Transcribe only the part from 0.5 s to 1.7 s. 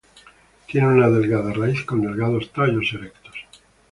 Tiene una delgada